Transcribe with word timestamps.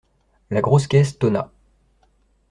La 0.49 0.61
grosse 0.61 0.87
caisse 0.87 1.19
tonna. 1.19 1.51